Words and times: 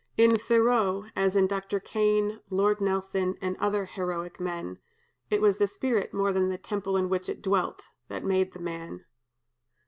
In 0.17 0.35
Thoreau, 0.35 1.05
as 1.15 1.35
in 1.35 1.45
Dr. 1.45 1.79
Kane, 1.79 2.39
Lord 2.49 2.81
Nelson, 2.81 3.35
and 3.39 3.55
other 3.57 3.85
heroic 3.85 4.39
men, 4.39 4.79
it 5.29 5.41
was 5.43 5.59
the 5.59 5.67
spirit 5.67 6.11
more 6.11 6.33
than 6.33 6.49
the 6.49 6.57
temple 6.57 6.97
in 6.97 7.07
which 7.07 7.29
it 7.29 7.39
dwelt, 7.43 7.83
that 8.07 8.23
made 8.25 8.53
the 8.53 8.59
man." 8.59 9.05